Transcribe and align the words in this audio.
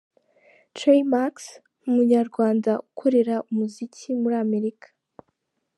Trey 0.75 1.01
Max; 1.11 1.33
umunyarwanda 1.87 2.71
ukorera 2.89 3.35
muzika 3.57 3.99
muri 4.21 4.35
Amerika. 4.45 4.87